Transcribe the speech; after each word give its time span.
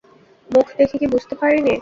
মুখ 0.49 0.67
দেখে 0.77 0.95
কি 0.97 1.07
বুঝতে 1.07 1.33
পারি 1.35 1.59
নে? 1.61 1.75